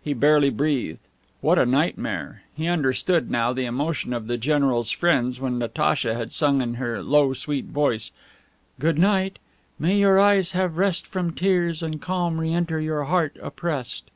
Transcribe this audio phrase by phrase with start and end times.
[0.00, 1.00] He barely breathed.
[1.40, 2.42] What a nightmare!
[2.54, 7.02] He understood now the emotion of the general's friends when Natacha had sung in her
[7.02, 8.12] low, sweet voice,
[8.78, 9.40] "Good night.
[9.80, 14.08] May your eyes have rest from tears and calm re enter your heart oppressed."